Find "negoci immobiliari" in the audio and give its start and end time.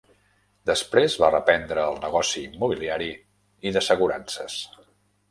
2.05-3.09